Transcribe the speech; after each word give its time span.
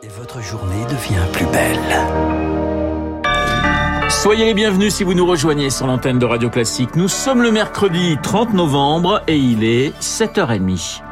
Et 0.00 0.08
votre 0.08 0.40
journée 0.40 0.84
devient 0.84 1.26
plus 1.32 1.46
belle. 1.46 1.78
Soyez 4.08 4.44
les 4.44 4.54
bienvenus 4.54 4.94
si 4.94 5.02
vous 5.02 5.14
nous 5.14 5.26
rejoignez 5.26 5.70
sur 5.70 5.88
l'antenne 5.88 6.20
de 6.20 6.24
Radio 6.24 6.50
Classique. 6.50 6.94
Nous 6.94 7.08
sommes 7.08 7.42
le 7.42 7.50
mercredi 7.50 8.16
30 8.22 8.54
novembre 8.54 9.22
et 9.26 9.36
il 9.36 9.64
est 9.64 9.90
7h30. 10.00 11.02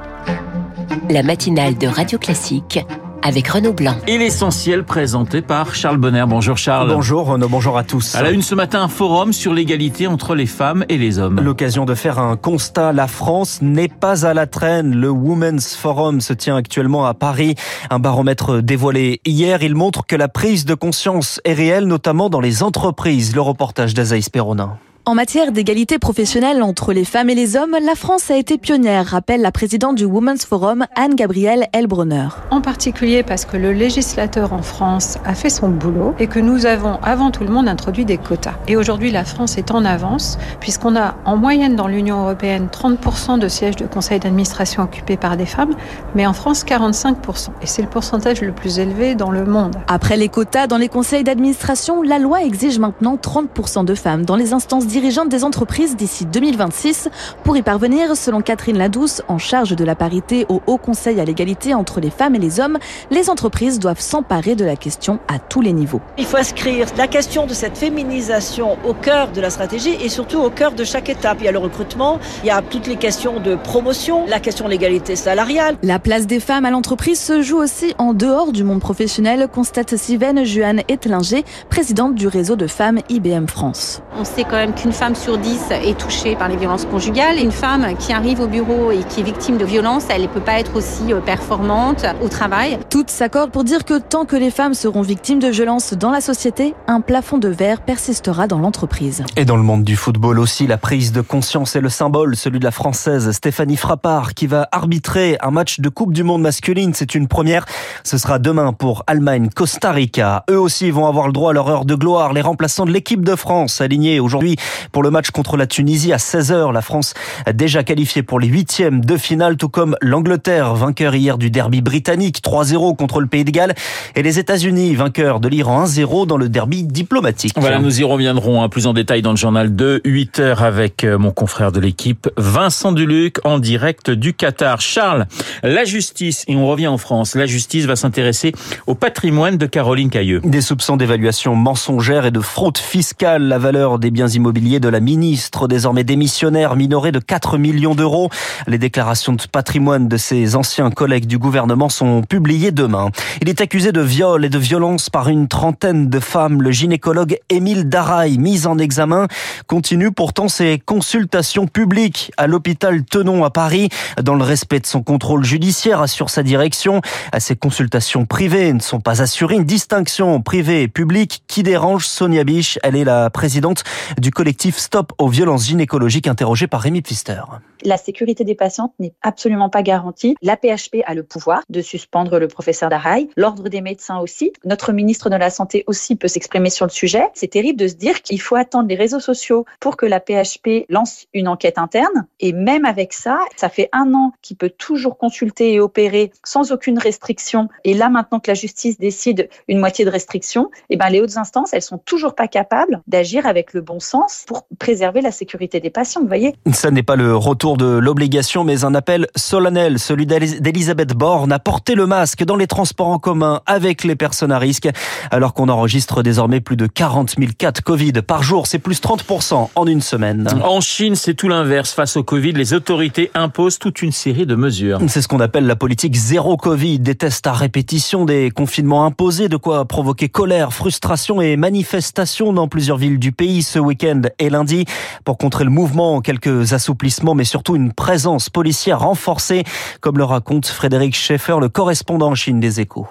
La 1.11 1.25
matinale 1.25 1.77
de 1.77 1.89
Radio 1.89 2.19
Classique 2.19 2.79
avec 3.23 3.49
Renaud 3.49 3.73
Blanc. 3.73 3.97
Et 4.07 4.19
l'essentiel 4.19 4.85
présenté 4.85 5.43
par 5.43 5.75
Charles 5.75 5.97
Bonner. 5.97 6.25
Bonjour 6.27 6.57
Charles. 6.57 6.89
Bonjour 6.89 7.27
Renaud, 7.27 7.49
bonjour 7.49 7.77
à 7.79 7.85
tous. 7.85 8.15
À 8.15 8.23
la 8.23 8.31
une 8.31 8.43
ce 8.43 8.55
matin, 8.55 8.83
un 8.83 8.89
forum 8.89 9.33
sur 9.33 9.53
l'égalité 9.53 10.07
entre 10.07 10.35
les 10.35 10.47
femmes 10.47 10.85
et 10.89 10.99
les 10.99 11.19
hommes. 11.19 11.41
L'occasion 11.41 11.85
de 11.85 11.95
faire 11.95 12.19
un 12.19 12.37
constat. 12.37 12.93
La 12.93 13.07
France 13.07 13.61
n'est 13.63 13.89
pas 13.89 14.27
à 14.27 14.35
la 14.35 14.47
traîne. 14.47 14.95
Le 14.95 15.11
Women's 15.11 15.77
Forum 15.77 16.21
se 16.21 16.33
tient 16.33 16.57
actuellement 16.57 17.07
à 17.07 17.15
Paris. 17.15 17.55
Un 17.91 17.99
baromètre 17.99 18.63
dévoilé 18.63 19.21
hier. 19.25 19.63
Il 19.63 19.75
montre 19.75 20.07
que 20.07 20.17
la 20.17 20.29
prise 20.29 20.65
de 20.65 20.75
conscience 20.75 21.41
est 21.45 21.55
réelle, 21.55 21.87
notamment 21.87 22.31
dans 22.31 22.41
les 22.41 22.63
entreprises. 22.63 23.35
Le 23.35 23.41
reportage 23.41 23.95
d'Azaïs 23.95 24.29
Perronin. 24.29 24.79
En 25.09 25.15
matière 25.15 25.53
d'égalité 25.53 26.01
professionnelle 26.01 26.65
entre 26.65 26.93
les 26.93 27.05
femmes 27.05 27.31
et 27.31 27.37
les 27.37 27.55
hommes, 27.55 27.77
la 27.81 27.95
France 27.95 28.29
a 28.29 28.37
été 28.37 28.59
pionnière, 28.59 29.07
rappelle 29.07 29.41
la 29.41 29.53
présidente 29.53 29.95
du 29.95 30.05
Women's 30.05 30.45
Forum, 30.45 30.85
Anne-Gabrielle 30.97 31.69
Elbronner. 31.73 32.27
En 32.51 32.61
particulier 32.61 33.23
parce 33.23 33.45
que 33.45 33.57
le 33.57 33.71
législateur 33.71 34.53
en 34.53 34.63
France 34.63 35.19
a 35.25 35.37
fait 35.37 35.49
son 35.49 35.69
boulot 35.69 36.17
et 36.19 36.27
que 36.27 36.41
nous 36.41 36.67
avons 36.67 36.99
avant 37.05 37.31
tout 37.31 37.45
le 37.45 37.51
monde 37.51 37.69
introduit 37.69 38.05
des 38.05 38.19
quotas. 38.19 38.55
Et 38.67 38.77
aujourd'hui, 38.77 39.13
la 39.13 39.25
France 39.25 39.59
est 39.59 39.71
en 39.71 39.85
avance 39.85 40.39
puisqu'on 40.59 40.97
a 40.97 41.15
en 41.25 41.37
moyenne 41.37 41.77
dans 41.77 41.87
l'Union 41.87 42.23
européenne 42.23 42.67
30% 42.73 43.39
de 43.39 43.47
sièges 43.47 43.77
de 43.77 43.87
conseil 43.87 44.19
d'administration 44.19 44.83
occupés 44.83 45.17
par 45.17 45.37
des 45.37 45.47
femmes, 45.47 45.77
mais 46.17 46.27
en 46.27 46.33
France 46.33 46.65
45%. 46.65 47.51
Et 47.63 47.67
c'est 47.67 47.83
le 47.83 47.89
pourcentage 47.89 48.41
le 48.41 48.51
plus 48.51 48.81
élevé 48.81 49.15
dans 49.15 49.31
le 49.31 49.45
monde. 49.45 49.77
Après 49.87 50.17
les 50.17 50.29
quotas 50.29 50.67
dans 50.67 50.79
les 50.79 50.89
conseils 50.89 51.23
d'administration, 51.23 52.03
la 52.03 52.19
loi 52.19 52.43
exige 52.43 52.81
maintenant 52.81 53.15
30% 53.15 53.85
de 53.85 53.95
femmes 53.95 54.25
dans 54.25 54.35
les 54.35 54.53
instances 54.53 54.96
dirigeante 54.97 55.29
des 55.29 55.45
entreprises 55.45 55.95
d'ici 55.95 56.25
2026. 56.25 57.11
Pour 57.45 57.55
y 57.55 57.61
parvenir, 57.61 58.17
selon 58.17 58.41
Catherine 58.41 58.79
Ladouce, 58.79 59.21
en 59.29 59.37
charge 59.37 59.77
de 59.77 59.85
la 59.85 59.95
parité 59.95 60.47
au 60.49 60.63
Haut 60.67 60.79
Conseil 60.79 61.21
à 61.21 61.27
l'égalité 61.27 61.75
entre 61.75 62.01
les 62.01 62.09
femmes 62.09 62.35
et 62.35 62.39
les 62.39 62.61
hommes, 62.61 62.79
les 63.11 63.29
entreprises 63.29 63.79
doivent 63.79 64.01
s'emparer 64.01 64.55
de 64.55 64.65
la 64.65 64.75
question 64.75 65.19
à 65.29 65.39
tous 65.39 65.61
les 65.61 65.75
niveaux. 65.75 66.01
Il 66.17 66.25
faut 66.25 66.39
inscrire 66.39 66.87
la 66.97 67.09
question 67.09 67.47
de 67.47 67.53
cette 67.53 67.77
féminisation 67.77 68.79
au 68.87 68.95
cœur 68.95 69.33
de 69.33 69.41
la 69.43 69.51
stratégie 69.51 69.95
et 70.03 70.09
surtout 70.09 70.39
au 70.39 70.49
cœur 70.49 70.73
de 70.73 70.83
chaque 70.83 71.11
étape. 71.11 71.37
Il 71.41 71.45
y 71.45 71.49
a 71.49 71.53
le 71.53 71.59
recrutement, 71.59 72.19
il 72.43 72.47
y 72.47 72.51
a 72.51 72.63
toutes 72.63 72.87
les 72.87 72.97
questions 72.97 73.39
de 73.39 73.55
promotion, 73.55 74.25
la 74.27 74.41
question 74.41 74.65
de 74.65 74.71
l'égalité 74.71 75.15
salariale. 75.15 75.77
La 75.83 75.99
place 75.99 76.27
des 76.27 76.41
femmes 76.41 76.65
à 76.65 76.71
l'entreprise 76.71 77.21
se 77.21 77.43
joue 77.43 77.59
aussi 77.59 77.95
en 77.99 78.15
dehors 78.15 78.51
du 78.51 78.65
monde 78.65 78.81
professionnel, 78.81 79.47
constate 79.53 79.95
Sivène 79.99 80.43
Juan 80.47 80.81
Etlinger, 80.89 81.45
présidente 81.69 82.15
du 82.15 82.29
réseau 82.29 82.57
de 82.57 82.67
femmes 82.67 83.01
IBM 83.11 83.47
France. 83.47 84.01
On 84.19 84.25
sait 84.25 84.45
quand 84.45 84.57
même 84.57 84.73
une 84.87 84.93
femme 84.93 85.17
sur 85.17 85.37
dix 85.37 85.73
est 85.73 85.99
touchée 85.99 86.37
par 86.37 86.49
les 86.49 86.57
violences 86.57 86.85
conjugales. 86.85 87.41
Une 87.41 87.51
femme 87.51 87.97
qui 87.99 88.13
arrive 88.13 88.39
au 88.39 88.47
bureau 88.47 88.93
et 88.93 89.01
qui 89.03 89.19
est 89.19 89.25
victime 89.25 89.57
de 89.57 89.65
violences, 89.65 90.05
elle 90.11 90.23
ne 90.23 90.27
peut 90.29 90.41
pas 90.41 90.61
être 90.61 90.77
aussi 90.77 91.13
performante 91.25 92.07
au 92.23 92.29
travail. 92.29 92.79
Toutes 92.89 93.11
s'accordent 93.11 93.51
pour 93.51 93.65
dire 93.65 93.85
que 93.85 93.99
tant 93.99 94.27
que 94.27 94.37
les 94.37 94.53
femmes 94.53 94.75
seront 94.75 95.03
victimes 95.03 95.41
de 95.41 95.49
violences 95.49 95.95
dans 95.95 96.13
la 96.13 96.21
société, 96.21 96.77
un 96.87 97.01
plafond 97.01 97.39
de 97.39 97.49
verre 97.49 97.81
persistera 97.81 98.47
dans 98.47 98.61
l'entreprise. 98.61 99.25
Et 99.37 99.45
dans 99.45 99.57
le 99.57 99.65
monde 99.65 99.83
du 99.83 99.97
football 99.97 100.39
aussi, 100.39 100.69
la 100.69 100.79
prise 100.79 101.11
de 101.11 101.21
conscience 101.21 101.75
est 101.75 101.81
le 101.81 101.89
symbole, 101.89 102.37
celui 102.37 102.61
de 102.61 102.65
la 102.65 102.71
française 102.71 103.33
Stéphanie 103.33 103.77
Frappard 103.77 104.35
qui 104.35 104.47
va 104.47 104.69
arbitrer 104.71 105.37
un 105.41 105.51
match 105.51 105.81
de 105.81 105.89
Coupe 105.89 106.13
du 106.13 106.23
Monde 106.23 106.43
masculine. 106.43 106.95
C'est 106.95 107.17
une 107.17 107.27
première. 107.27 107.65
Ce 108.05 108.19
sera 108.19 108.39
demain 108.39 108.73
pour 108.73 109.03
Allemagne-Costa 109.09 109.91
Rica. 109.91 110.45
Eux 110.49 110.61
aussi 110.61 110.93
vont 110.93 111.09
avoir 111.09 111.27
le 111.27 111.33
droit 111.33 111.51
à 111.51 111.55
leur 111.55 111.69
heure 111.69 111.87
de 111.87 111.97
gloire. 111.97 112.33
Les 112.33 112.41
remplaçants 112.41 112.87
de 112.87 112.93
l'équipe 112.93 113.25
de 113.25 113.35
France 113.35 113.81
alignés 113.81 114.21
aujourd'hui 114.21 114.57
pour 114.93 115.03
le 115.03 115.11
match 115.11 115.31
contre 115.31 115.57
la 115.57 115.67
Tunisie 115.67 116.13
à 116.13 116.17
16h. 116.17 116.73
La 116.73 116.83
France 116.83 117.15
a 117.45 117.53
déjà 117.53 117.83
qualifiée 117.83 118.23
pour 118.23 118.41
les 118.41 118.49
huitièmes 118.49 119.05
de 119.05 119.17
finale, 119.17 119.57
tout 119.57 119.69
comme 119.69 119.97
l'Angleterre, 120.01 120.75
vainqueur 120.75 121.15
hier 121.15 121.39
du 121.39 121.51
derby 121.51 121.81
britannique 121.81 122.41
3-0 122.43 122.97
contre 122.97 123.21
le 123.21 123.27
Pays 123.27 123.45
de 123.45 123.51
Galles, 123.51 123.75
et 124.15 124.23
les 124.23 124.39
États-Unis, 124.39 124.95
vainqueurs 124.95 125.41
de 125.41 125.49
l'Iran 125.49 125.85
1-0 125.85 126.27
dans 126.27 126.37
le 126.37 126.49
derby 126.49 126.85
diplomatique. 126.85 127.55
Voilà, 127.57 127.79
nous 127.79 128.01
y 128.01 128.05
reviendrons 128.05 128.63
un 128.63 128.69
plus 128.69 128.87
en 128.87 128.93
détail 128.93 129.23
dans 129.23 129.31
le 129.31 129.37
journal 129.37 129.75
de 129.75 130.01
8h 130.05 130.59
avec 130.59 131.05
euh, 131.05 131.19
mon 131.19 131.31
confrère 131.31 131.73
de 131.73 131.81
l'équipe, 131.81 132.29
Vincent 132.37 132.93
Duluc, 132.93 133.39
en 133.45 133.59
direct 133.59 134.11
du 134.11 134.35
Qatar. 134.35 134.81
Charles, 134.81 135.27
la 135.63 135.85
justice, 135.85 136.45
et 136.49 136.57
on 136.57 136.67
revient 136.67 136.87
en 136.89 136.99
France, 136.99 137.35
la 137.35 137.47
justice 137.47 137.85
va 137.85 137.97
s'intéresser 137.97 138.53
au 138.87 138.95
patrimoine 138.95 139.57
de 139.57 139.67
Caroline 139.67 140.11
Cailleux. 140.11 140.41
Des 140.45 140.61
soupçons 140.61 140.97
d'évaluation 140.97 141.55
mensongère 141.55 142.27
et 142.27 142.31
de 142.31 142.41
fraude 142.41 142.79
fiscale, 142.79 143.43
la 143.45 143.59
valeur 143.59 143.99
des 143.99 144.11
biens 144.11 144.29
immobiliers 144.29 144.56
de 144.57 144.89
la 144.89 145.01
ministre, 145.01 145.69
désormais 145.69 146.03
démissionnaire, 146.03 146.77
minorée 146.77 147.13
de 147.13 147.19
4 147.19 147.59
millions 147.59 147.95
d'euros. 147.95 148.31
Les 148.67 148.79
déclarations 148.79 149.35
de 149.35 149.43
patrimoine 149.53 150.09
de 150.09 150.17
ses 150.17 150.57
anciens 150.57 150.91
collègues 150.91 151.27
du 151.27 151.37
gouvernement 151.37 151.91
sont 151.91 152.23
publiées 152.23 152.71
demain. 152.71 153.11
Il 153.43 153.51
est 153.51 153.61
accusé 153.61 153.93
de 153.93 154.01
viol 154.01 154.47
et 154.47 154.49
de 154.49 154.59
violence 154.59 155.11
par 155.11 155.29
une 155.29 155.47
trentaine 155.47 156.09
de 156.09 156.21
femmes. 156.21 156.63
Le 156.63 156.71
gynécologue 156.71 157.39
Émile 157.51 157.91
Daraille, 157.91 158.39
mis 158.39 158.67
en 158.67 158.79
examen, 158.79 159.27
continue 159.67 160.11
pourtant 160.11 160.49
ses 160.49 160.79
consultations 160.79 161.67
publiques 161.67 162.33
à 162.39 162.47
l'hôpital 162.47 163.05
Tenon 163.05 163.45
à 163.45 163.51
Paris, 163.51 163.91
dans 164.23 164.37
le 164.37 164.45
respect 164.45 164.81
de 164.81 164.87
son 164.87 165.03
contrôle 165.03 165.45
judiciaire, 165.45 166.01
assure 166.01 166.31
sa 166.31 166.43
direction. 166.43 167.03
Ces 167.39 167.57
consultations 167.57 168.25
privées 168.25 168.73
ne 168.73 168.81
sont 168.81 169.01
pas 169.01 169.21
assurées. 169.21 169.57
Une 169.57 169.65
distinction 169.65 170.41
privée 170.41 170.83
et 170.83 170.89
publique 170.89 171.43
qui 171.47 171.63
dérange 171.63 172.07
Sonia 172.07 172.43
Biche. 172.43 172.79
Elle 172.83 172.97
est 172.97 173.05
la 173.05 173.29
présidente 173.29 173.85
du 174.19 174.31
collectif 174.31 174.46
Stop 174.55 175.13
aux 175.19 175.29
violences 175.29 175.67
gynécologiques 175.67 176.29
interrogé 176.29 176.69
par 176.69 176.81
Rémi 176.81 177.03
Pfister. 177.03 177.43
La 177.85 177.97
sécurité 177.97 178.45
des 178.45 178.55
patientes 178.55 178.93
n'est 178.99 179.13
absolument 179.23 179.69
pas 179.69 179.83
garantie. 179.83 180.37
La 180.41 180.57
PHP 180.57 181.03
a 181.05 181.15
le 181.15 181.23
pouvoir 181.23 181.63
de 181.69 181.81
suspendre 181.81 182.39
le 182.39 182.49
professeur 182.49 182.89
Daraï, 182.89 183.29
l'ordre 183.37 183.69
des 183.69 183.81
médecins 183.81 184.19
aussi. 184.19 184.53
Notre 184.65 184.93
ministre 184.93 185.31
de 185.31 185.37
la 185.37 185.51
Santé 185.51 185.85
aussi 185.87 186.17
peut 186.17 186.29
s'exprimer 186.29 186.71
sur 186.71 186.87
le 186.87 186.91
sujet. 186.91 187.29
C'est 187.35 187.49
terrible 187.49 187.79
de 187.79 187.89
se 187.89 187.95
dire 187.95 188.23
qu'il 188.23 188.41
faut 188.41 188.57
attendre 188.57 188.89
les 188.89 188.95
réseaux 188.95 189.21
sociaux 189.21 189.67
pour 189.81 189.97
que 189.97 190.07
la 190.07 190.21
PHP 190.21 190.87
lance 190.89 191.27
une 191.35 191.49
enquête 191.49 191.79
interne. 191.79 192.27
Et 192.41 192.53
même 192.53 192.85
avec 192.85 193.13
ça, 193.13 193.41
ça 193.57 193.69
fait 193.69 193.89
un 193.93 194.15
an 194.15 194.33
qu'il 194.43 194.57
peut 194.57 194.71
toujours 194.71 195.19
consulter 195.19 195.75
et 195.75 195.81
opérer 195.81 196.33
sans 196.45 196.73
aucune 196.73 196.99
restriction. 196.99 197.69
Et 197.85 197.95
là, 197.95 198.09
maintenant 198.09 198.41
que 198.41 198.51
la 198.51 198.55
justice 198.55 198.99
décide 198.99 199.49
une 199.69 199.79
moitié 199.79 200.05
de 200.05 200.11
restriction, 200.11 200.71
eh 200.89 200.97
ben, 200.97 201.09
les 201.09 201.21
hautes 201.21 201.37
instances, 201.37 201.73
elles 201.73 201.83
sont 201.83 201.99
toujours 201.99 202.35
pas 202.35 202.49
capables 202.49 203.03
d'agir 203.07 203.47
avec 203.47 203.75
le 203.75 203.81
bon 203.81 204.01
sens 204.01 204.36
pour 204.45 204.67
préserver 204.79 205.21
la 205.21 205.31
sécurité 205.31 205.81
des 205.81 205.91
patients, 205.91 206.21
vous 206.21 206.27
voyez. 206.27 206.55
Ça 206.73 206.91
n'est 206.91 207.03
pas 207.03 207.17
le 207.17 207.37
retour 207.37 207.77
de 207.77 207.87
l'obligation, 207.87 208.65
mais 208.65 208.85
un 208.85 208.95
appel 208.95 209.27
solennel, 209.37 209.99
celui 209.99 210.27
d'Elisabeth 210.27 211.15
Borne, 211.15 211.53
à 211.53 211.59
porter 211.59 211.95
le 211.95 212.07
masque 212.07 212.45
dans 212.45 212.57
les 212.57 212.67
transports 212.67 213.09
en 213.09 213.19
commun 213.19 213.61
avec 213.67 214.05
les 214.05 214.17
personnes 214.17 214.53
à 214.53 214.59
risque, 214.59 214.89
alors 215.31 215.55
qu'on 215.55 215.69
enregistre 215.69 216.23
désormais 216.23 216.61
plus 216.61 216.77
de 216.77 216.87
40 216.87 217.37
000 217.39 217.53
cas 217.57 217.73
de 217.73 217.81
Covid 217.81 218.13
par 218.27 218.43
jour. 218.43 218.67
C'est 218.67 218.79
plus 218.79 219.01
30% 219.01 219.69
en 219.75 219.87
une 219.87 220.01
semaine. 220.01 220.49
En 220.63 220.81
Chine, 220.81 221.15
c'est 221.15 221.35
tout 221.35 221.49
l'inverse. 221.49 221.93
Face 221.93 222.17
au 222.17 222.23
Covid, 222.23 222.53
les 222.53 222.75
autorités 222.75 223.31
imposent 223.35 223.79
toute 223.79 224.03
une 224.03 224.13
série 224.13 224.47
de 224.47 224.55
mesures. 224.55 224.99
C'est 225.09 225.23
ce 225.23 225.29
qu'on 225.29 225.41
appelle 225.41 225.67
la 225.67 225.77
politique 225.77 226.15
zéro 226.15 226.57
Covid. 226.57 226.99
Des 226.99 227.15
tests 227.15 227.47
à 227.47 227.53
répétition, 227.53 228.25
des 228.25 228.51
confinements 228.51 229.05
imposés, 229.05 229.49
de 229.49 229.57
quoi 229.57 229.85
provoquer 229.85 230.29
colère, 230.29 230.73
frustration 230.73 231.41
et 231.41 231.57
manifestations 231.57 232.53
dans 232.53 232.69
plusieurs 232.69 232.97
villes 232.97 233.19
du 233.19 233.33
pays 233.33 233.63
ce 233.63 233.79
week-end 233.79 234.23
et 234.39 234.51
lundi. 234.51 234.85
Pour 235.25 235.39
contrer 235.39 235.65
le 235.65 235.71
mouvement, 235.71 236.21
quelques 236.21 236.73
assouplissements, 236.73 237.35
mais 237.35 237.45
surtout 237.45 237.77
une 237.77 237.93
présence 237.93 238.51
policière 238.51 239.01
renforcée, 239.01 239.65
comme 240.01 240.19
le 240.19 240.25
raconte 240.25 240.67
Frédéric 240.67 241.15
Schaeffer, 241.15 241.57
le 241.61 241.69
correspondant 241.69 242.29
en 242.29 242.35
Chine 242.35 242.61
des 242.61 242.81
échos. 242.81 243.07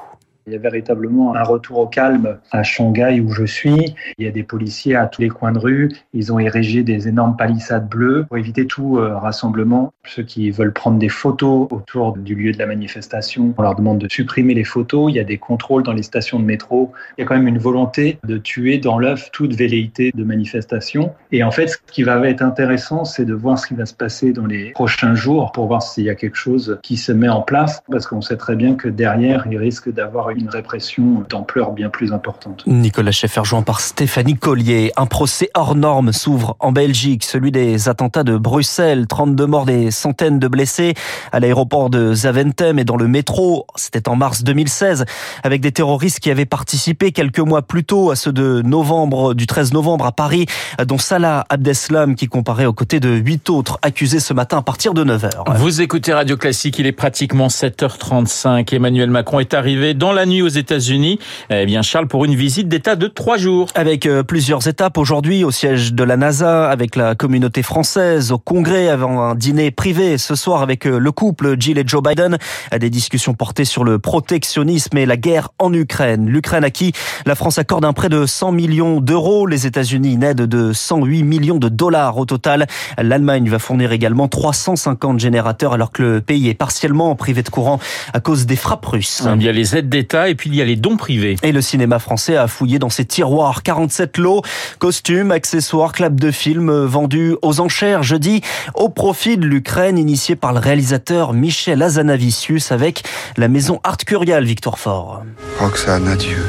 Il 0.48 0.54
y 0.54 0.56
a 0.56 0.60
véritablement 0.60 1.36
un 1.36 1.42
retour 1.42 1.80
au 1.80 1.88
calme 1.88 2.38
à 2.52 2.62
Shanghai 2.62 3.20
où 3.20 3.32
je 3.32 3.46
suis. 3.46 3.96
Il 4.20 4.26
y 4.26 4.28
a 4.28 4.32
des 4.32 4.44
policiers 4.44 4.96
à 4.96 5.08
tous 5.08 5.24
les 5.24 5.30
coins 5.30 5.52
de 5.52 5.58
rue. 5.58 5.92
Ils 6.14 6.32
ont 6.32 6.38
érigé 6.38 6.84
des 6.84 7.08
énormes 7.08 7.36
palissades 7.36 7.90
bleues 7.90 8.26
pour 8.28 8.38
éviter 8.38 8.68
tout 8.68 9.00
euh, 9.00 9.18
rassemblement. 9.18 9.92
Ceux 10.06 10.22
qui 10.22 10.52
veulent 10.52 10.72
prendre 10.72 11.00
des 11.00 11.10
photos 11.10 11.68
autour 11.72 12.16
du 12.16 12.36
lieu 12.36 12.52
de 12.52 12.60
la 12.60 12.68
manifestation, 12.68 13.56
on 13.58 13.62
leur 13.64 13.74
demande 13.74 13.98
de 13.98 14.08
supprimer 14.08 14.54
les 14.54 14.64
photos. 14.64 15.12
Il 15.12 15.16
y 15.16 15.20
a 15.20 15.24
des 15.24 15.40
contrôles 15.40 15.82
dans 15.82 15.94
les 15.94 16.04
stations 16.04 16.40
de 16.40 16.46
métro. 16.46 16.92
Il 17.18 17.22
y 17.22 17.24
a 17.24 17.28
quand 17.28 17.36
même 17.36 17.48
une 17.48 17.58
volonté 17.58 18.20
de 18.24 18.38
tuer 18.38 18.78
dans 18.78 19.00
l'œuf 19.00 19.32
toute 19.32 19.56
velléité 19.56 20.12
de 20.14 20.24
manifestation. 20.24 21.12
Et 21.32 21.44
en 21.44 21.50
fait, 21.50 21.70
ce 21.70 21.78
qui 21.92 22.04
va 22.04 22.24
être 22.30 22.44
intéressant, 22.44 23.04
c'est 23.04 23.26
de 23.26 23.34
voir 23.34 23.58
ce 23.58 23.66
qui 23.66 23.74
va 23.74 23.88
se 23.88 23.96
passer 23.96 24.32
dans 24.32 24.46
les 24.46 24.74
prochains 24.74 25.16
jours 25.16 25.52
pour 25.52 25.66
voir 25.66 25.82
s'il 25.82 26.04
y 26.04 26.10
a 26.12 26.16
quelque 26.16 26.38
chose 26.38 26.78
qui 26.84 26.98
se 26.98 27.12
met 27.12 27.30
en 27.30 27.42
place 27.42 27.82
parce 27.90 28.06
qu'on 28.06 28.22
sait 28.22 28.38
très 28.38 28.56
bien 28.56 28.76
que 28.76 28.90
derrière, 28.90 29.48
il 29.50 29.58
risque 29.58 29.92
d'avoir 29.92 30.30
une 30.30 30.35
répression 30.50 31.24
d'ampleur 31.30 31.72
bien 31.72 31.90
plus 31.90 32.14
importante. 32.14 32.64
Nicolas 32.68 33.12
Schaeffer 33.12 33.44
joint 33.44 33.62
par 33.62 33.80
Stéphanie 33.80 34.36
Collier. 34.36 34.92
Un 34.98 35.06
procès 35.06 35.50
hors 35.54 35.76
norme 35.76 36.12
s'ouvre 36.12 36.56
en 36.60 36.72
Belgique, 36.72 37.24
celui 37.24 37.52
des 37.52 37.90
attentats 37.90 38.24
de 38.24 38.38
Bruxelles. 38.38 39.08
32 39.08 39.46
morts, 39.46 39.66
des 39.66 39.92
centaines 39.92 40.40
de 40.40 40.48
blessés 40.48 40.94
à 41.32 41.40
l'aéroport 41.40 41.90
de 41.90 42.14
Zaventem 42.14 42.80
et 42.80 42.84
dans 42.84 42.98
le 42.98 43.08
métro. 43.08 43.66
C'était 43.76 44.10
en 44.10 44.16
mars 44.16 44.44
2016 44.44 45.06
avec 45.44 45.62
des 45.62 45.72
terroristes 45.72 46.20
qui 46.20 46.32
avaient 46.32 46.46
participé 46.46 47.12
quelques 47.12 47.40
mois 47.40 47.62
plus 47.62 47.84
tôt 47.84 48.12
à 48.12 48.16
ceux 48.16 48.34
de 48.34 48.62
novembre, 48.64 49.34
du 49.34 49.48
13 49.48 49.74
novembre 49.74 50.06
à 50.06 50.12
Paris, 50.12 50.46
dont 50.86 50.98
Salah 50.98 51.46
Abdeslam 51.50 52.16
qui 52.16 52.28
comparait 52.28 52.66
aux 52.66 52.74
côtés 52.74 53.00
de 53.00 53.10
huit 53.10 53.50
autres 53.50 53.80
accusés 53.82 54.20
ce 54.20 54.34
matin 54.34 54.58
à 54.58 54.62
partir 54.62 54.94
de 54.94 55.04
9h. 55.04 55.58
Vous 55.58 55.82
écoutez 55.82 56.14
Radio 56.14 56.38
Classique, 56.38 56.80
il 56.80 56.88
est 56.88 56.92
pratiquement 56.92 57.48
7h35. 57.48 58.74
Emmanuel 58.74 59.10
Macron 59.10 59.40
est 59.40 59.54
arrivé 59.54 59.94
dans 59.94 60.12
la 60.12 60.25
nuit 60.26 60.42
aux 60.42 60.48
États-Unis. 60.48 61.20
Eh 61.50 61.66
bien, 61.66 61.82
Charles, 61.82 62.08
pour 62.08 62.26
une 62.26 62.36
visite 62.36 62.68
d'État 62.68 62.96
de 62.96 63.08
trois 63.08 63.38
jours. 63.38 63.68
Avec 63.76 64.06
euh, 64.06 64.24
plusieurs 64.24 64.68
étapes 64.68 64.98
aujourd'hui 64.98 65.44
au 65.44 65.52
siège 65.52 65.94
de 65.94 66.04
la 66.04 66.18
NASA, 66.18 66.70
avec 66.70 66.96
la 66.96 67.16
communauté 67.16 67.62
française, 67.62 68.32
au 68.32 68.38
Congrès, 68.38 68.90
avant 68.90 69.22
un 69.22 69.36
dîner 69.36 69.72
privé 69.72 70.18
ce 70.18 70.36
soir 70.36 70.62
avec 70.62 70.88
euh, 70.88 70.98
le 70.98 71.12
couple 71.12 71.56
Jill 71.60 71.78
et 71.78 71.84
Joe 71.86 72.02
Biden. 72.02 72.38
Des 72.78 72.90
discussions 72.90 73.34
portées 73.34 73.66
sur 73.66 73.84
le 73.84 74.00
protectionnisme 74.00 74.98
et 74.98 75.06
la 75.06 75.18
guerre 75.18 75.50
en 75.60 75.74
Ukraine. 75.74 76.28
L'Ukraine 76.28 76.64
à 76.64 76.70
qui 76.70 76.94
la 77.26 77.36
France 77.36 77.58
accorde 77.58 77.86
un 77.86 77.94
prêt 77.94 78.10
de 78.10 78.26
100 78.26 78.52
millions 78.52 79.02
d'euros. 79.02 79.48
Les 79.48 79.66
États-Unis 79.66 80.14
une 80.14 80.24
aide 80.24 80.42
de 80.42 80.74
108 80.74 81.24
millions 81.24 81.58
de 81.58 81.70
dollars 81.70 82.18
au 82.18 82.26
total. 82.26 82.68
L'Allemagne 82.98 83.50
va 83.50 83.60
fournir 83.60 83.92
également 83.92 84.28
350 84.28 85.20
générateurs 85.20 85.74
alors 85.74 85.92
que 85.92 86.02
le 86.02 86.22
pays 86.22 86.50
est 86.50 86.54
partiellement 86.54 87.16
privé 87.16 87.44
de 87.44 87.50
courant 87.50 87.80
à 88.14 88.20
cause 88.20 88.46
des 88.46 88.56
frappes 88.56 88.86
russes. 88.86 89.24
Il 89.36 89.44
y 89.44 89.50
a 89.50 89.52
les 89.52 89.76
aides 89.76 89.90
d'État 89.90 90.15
et 90.24 90.36
puis 90.36 90.50
il 90.50 90.56
y 90.56 90.62
a 90.62 90.66
les 90.66 90.76
dons 90.76 90.98
privés. 90.98 91.36
Et 91.44 91.52
le 91.52 91.62
cinéma 91.62 92.00
français 92.00 92.38
a 92.38 92.48
fouillé 92.48 92.80
dans 92.80 92.90
ses 92.90 93.06
tiroirs 93.06 93.64
47 93.64 94.18
lots, 94.18 94.42
costumes, 94.80 95.32
accessoires, 95.32 95.92
claps 95.92 96.20
de 96.20 96.32
films 96.32 96.72
vendus 96.86 97.36
aux 97.42 97.60
enchères 97.60 98.04
jeudi 98.04 98.42
au 98.74 98.90
profit 98.90 99.38
de 99.38 99.46
l'Ukraine 99.46 99.98
initié 99.98 100.36
par 100.36 100.54
le 100.54 100.60
réalisateur 100.60 101.34
Michel 101.34 101.82
Azanavicius 101.82 102.72
avec 102.72 103.04
la 103.38 103.48
maison 103.48 103.80
Art 103.84 103.98
Curial 103.98 104.44
Victor 104.44 104.80
Fort. 104.80 105.24
Roxane, 105.60 106.08
adieu. 106.08 106.44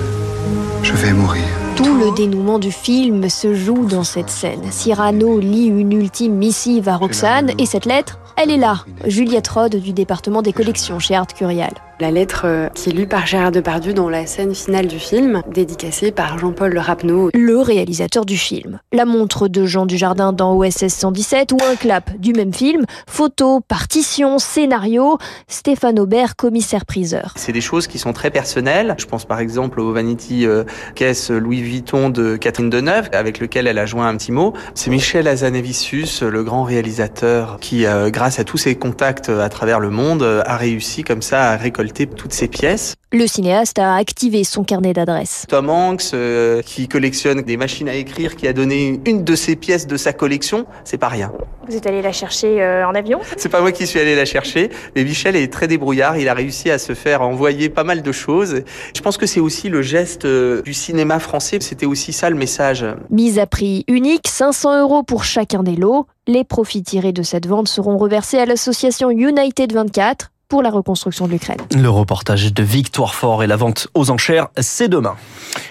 Je 0.83 0.93
vais 0.93 1.13
mourir. 1.13 1.43
Tout 1.77 1.99
le 1.99 2.15
dénouement 2.15 2.59
du 2.59 2.73
film 2.73 3.29
se 3.29 3.55
joue 3.55 3.87
dans 3.87 4.05
cette 4.05 4.31
scène. 4.31 4.63
Cyrano 4.71 5.39
lit 5.39 5.67
une 5.67 5.93
ultime 5.93 6.35
missive 6.35 6.89
à 6.89 6.97
Roxane 6.97 7.51
et 7.59 7.67
cette 7.67 7.87
lettre, 7.87 8.19
elle 8.37 8.51
est 8.51 8.57
là, 8.57 8.85
Juliette 9.07 9.49
Rode 9.49 9.77
du 9.77 9.93
département 9.93 10.43
des 10.43 10.53
collections 10.53 10.99
chez 10.99 11.15
Art 11.15 11.27
Curial. 11.27 11.73
La 11.99 12.11
lettre 12.11 12.43
euh, 12.45 12.69
qui 12.75 12.91
est 12.91 12.93
lue 12.93 13.07
par 13.07 13.27
Gérard 13.27 13.53
Depardieu 13.53 13.95
dans 13.95 14.11
la 14.11 14.27
scène 14.27 14.55
finale 14.55 14.87
du 14.87 14.99
film, 14.99 15.41
dédicacée 15.51 16.11
par 16.11 16.37
Jean-Paul 16.39 16.77
Rapneau. 16.77 17.31
Le 17.33 17.59
réalisateur 17.59 18.27
du 18.27 18.37
film. 18.37 18.81
La 18.93 19.07
montre 19.07 19.49
de 19.49 19.65
Jean 19.65 19.87
Dujardin 19.87 20.35
dans 20.35 20.55
OSS 20.55 20.89
117 20.89 21.53
ou 21.53 21.59
un 21.67 21.75
clap 21.75 22.15
du 22.21 22.35
même 22.35 22.53
film. 22.53 22.85
Photos, 23.09 23.63
partitions, 23.67 24.39
scénario. 24.39 25.17
Stéphane 25.49 25.99
Aubert, 25.99 26.37
commissaire-priseur. 26.37 27.33
C'est 27.35 27.53
des 27.53 27.63
choses 27.63 27.87
qui 27.87 27.99
sont 27.99 28.13
très 28.13 28.31
personnelles. 28.31 28.95
Je 28.99 29.07
pense 29.07 29.25
par 29.25 29.41
exemple 29.41 29.81
au 29.81 29.91
Vanity 29.91 30.47
euh, 30.47 30.65
Caisse 30.97 31.31
Louis 31.31 31.63
Vuitton 31.63 32.11
de 32.11 32.37
Catherine 32.37 32.69
Deneuve, 32.69 33.09
avec 33.15 33.41
lequel 33.41 33.67
elle 33.67 33.79
a 33.79 33.87
joint 33.87 34.07
un 34.07 34.19
petit 34.19 34.33
mot. 34.33 34.53
C'est 34.75 34.91
Michel 34.91 35.27
Azanavicius, 35.27 36.21
le 36.21 36.45
grand 36.45 36.65
réalisateur, 36.65 37.57
qui, 37.59 37.87
euh, 37.87 38.11
grâce 38.11 38.39
à 38.39 38.45
tous 38.45 38.59
ses 38.59 38.75
contacts 38.75 39.31
à 39.31 39.49
travers 39.49 39.81
le 39.81 39.89
monde, 39.89 40.43
a 40.45 40.57
réussi 40.59 41.03
comme 41.03 41.23
ça 41.23 41.53
à 41.53 41.57
récolter 41.57 41.86
toutes 41.93 42.33
ces 42.33 42.49
pièces. 42.49 42.95
Le 43.13 43.27
cinéaste 43.27 43.79
a 43.79 43.95
activé 43.95 44.43
son 44.43 44.65
carnet 44.65 44.93
d'adresses. 44.93 45.47
Tom 45.49 45.71
Hanks, 45.71 46.11
euh, 46.13 46.61
qui 46.63 46.89
collectionne 46.89 47.43
des 47.43 47.57
machines 47.57 47.89
à 47.89 47.95
écrire, 47.95 48.37
qui 48.37 48.49
a 48.49 48.53
donné 48.53 49.01
une 49.07 49.23
de 49.23 49.35
ses 49.37 49.55
pièces 49.55 49.87
de 49.87 49.97
sa 49.97 50.13
collection, 50.13 50.67
c'est 50.85 50.99
pas 50.99 51.09
rien. 51.09 51.33
Vous 51.69 51.77
êtes 51.77 51.87
allé 51.87 52.03
la 52.03 52.13
chercher 52.13 52.61
euh, 52.61 52.87
en 52.87 52.95
avion? 52.95 53.21
C'est 53.37 53.49
pas 53.49 53.61
moi 53.61 53.73
qui 53.73 53.87
suis 53.87 54.01
allé 54.01 54.17
la 54.17 54.25
chercher, 54.25 54.71
mais 54.95 55.05
Michel 55.05 55.37
est 55.37 55.53
très 55.53 55.69
débrouillard, 55.69 56.19
il 56.19 56.29
a 56.29 56.35
réussi 56.35 56.71
à 56.71 56.79
se 56.79 56.95
faire 56.95 57.23
envoyer 57.23 57.69
pas 57.69 57.85
mal 57.85 58.03
de 58.03 58.13
choses. 58.13 58.63
Je 58.95 59.01
pense 59.01 59.17
que 59.17 59.27
c'est 59.27 59.41
aussi 59.41 59.69
le 59.69 59.83
geste 59.83 60.25
euh, 60.25 60.63
du 60.63 60.75
cinéma 60.75 61.21
français, 61.21 61.59
c'était 61.61 61.87
aussi 61.87 62.13
ça 62.13 62.29
le 62.29 62.37
message. 62.37 62.85
Mise 63.11 63.39
à 63.39 63.47
prix 63.47 63.85
unique, 63.89 64.27
500 64.27 64.81
euros 64.81 65.03
pour 65.03 65.25
chacun 65.25 65.63
des 65.63 65.77
lots. 65.77 66.07
Les 66.27 66.43
profits 66.43 66.83
tirés 66.83 67.13
de 67.13 67.23
cette 67.23 67.47
vente 67.47 67.69
seront 67.69 67.99
reversés 67.99 68.39
à 68.39 68.47
l'association 68.47 69.11
United 69.11 69.73
24 69.73 70.33
pour 70.49 70.63
la 70.63 70.71
reconstruction 70.71 71.27
de 71.27 71.33
l'Ukraine. 71.33 71.59
Le 71.75 71.91
reportage 71.91 72.53
de 72.53 72.63
Victoire 72.63 73.15
Fort 73.15 73.43
et 73.43 73.47
la 73.47 73.57
vente 73.57 73.89
aux 73.95 74.11
enchères, 74.11 74.49
c'est 74.59 74.89
demain. 74.89 75.17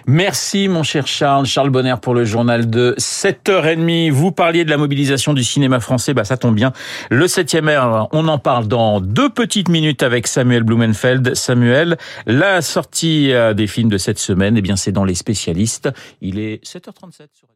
Merci 0.08 0.68
mon 0.68 0.84
cher 0.84 1.08
Charles. 1.08 1.46
Charles 1.46 1.70
Bonner 1.70 1.96
pour 2.02 2.14
le 2.14 2.26
journal 2.26 2.70
de 2.70 2.96
7h30. 2.98 4.12
Vous 4.12 4.32
parliez 4.32 4.66
de 4.66 4.70
la 4.70 4.78
mobilisation 4.78 5.34
du 5.34 5.44
cinéma 5.44 5.80
français, 5.80 6.14
bah 6.14 6.24
ça 6.24 6.38
tombe 6.38 6.56
bien. 6.56 6.74
Le 7.10 7.26
7e 7.26 7.68
heure, 7.70 8.10
on 8.12 8.28
en 8.28 8.38
parle 8.38 8.68
dans 8.68 9.00
deux 9.00 9.30
petites 9.30 9.70
minutes 9.70 10.04
avec 10.04 10.28
Samuel 10.28 10.64
Blumenfeld. 10.64 11.36
Samuel, 11.36 11.98
la 12.26 12.62
sortie 12.62 13.32
euh, 13.32 13.54
des 13.54 13.68
films 13.68 13.90
de 13.90 13.98
cette 13.98 14.20
semaine, 14.20 14.58
eh 14.58 14.62
bien 14.62 14.76
c'est 14.76 14.92
dans 14.92 15.06
les 15.06 15.16
spécialistes. 15.16 15.90
Il 16.22 16.40
est 16.40 16.64
7h37 16.66 17.28
sur 17.34 17.48